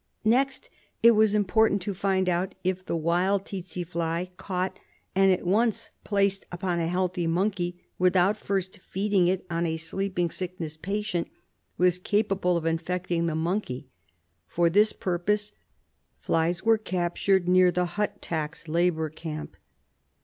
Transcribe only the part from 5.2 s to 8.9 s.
at once placed upon a healthy monkey, without first